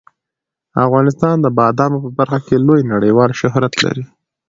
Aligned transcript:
افغانستان 0.85 1.35
د 1.41 1.47
بادامو 1.57 1.97
په 2.05 2.09
برخه 2.17 2.39
کې 2.45 2.63
لوی 2.67 2.81
نړیوال 2.93 3.31
شهرت 3.39 3.73
لري. 3.85 4.03